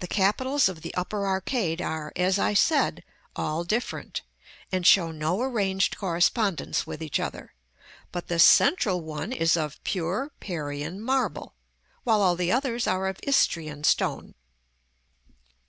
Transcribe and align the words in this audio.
The 0.00 0.08
capitals 0.08 0.68
of 0.68 0.82
the 0.82 0.92
upper 0.96 1.24
arcade 1.24 1.80
are, 1.80 2.12
as 2.16 2.40
I 2.40 2.54
said, 2.54 3.04
all 3.36 3.62
different, 3.62 4.22
and 4.72 4.84
show 4.84 5.12
no 5.12 5.40
arranged 5.40 5.96
correspondence 5.96 6.88
with 6.88 7.00
each 7.00 7.20
other; 7.20 7.52
but 8.10 8.26
the 8.26 8.40
central 8.40 9.00
one 9.00 9.30
is 9.32 9.56
of 9.56 9.80
pure 9.84 10.32
Parian 10.40 11.00
marble, 11.00 11.54
while 12.02 12.20
all 12.20 12.34
the 12.34 12.50
others 12.50 12.88
are 12.88 13.06
of 13.06 13.20
Istrian 13.22 13.84
stone. 13.84 14.34